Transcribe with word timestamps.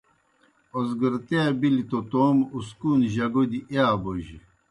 اوزگرتِیا 0.77 1.43
بِلیْ 1.59 1.83
توْ 1.89 1.99
توموْ 2.09 2.45
اُسکون 2.57 2.99
جگو 3.13 3.43
دیْ 3.51 3.59
اِیا 3.71 3.85
بوجہ۔ 4.01 4.37